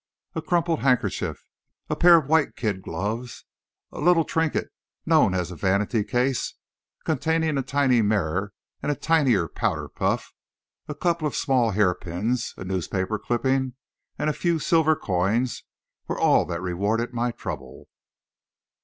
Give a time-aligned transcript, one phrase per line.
[0.33, 1.45] A crumpled handkerchief,
[1.87, 3.45] a pair of white kid gloves,
[3.91, 4.71] a little trinket
[5.05, 6.55] known as a "vanity case,"
[7.05, 8.51] containing a tiny mirror
[8.81, 10.33] and a tinier powder puff;
[10.87, 13.75] a couple of small hair pins, a newspaper clipping,
[14.17, 15.65] and a few silver coins
[16.07, 17.85] were all that rewarded my trouble.